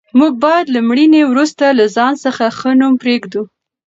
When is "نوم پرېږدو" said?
2.79-3.41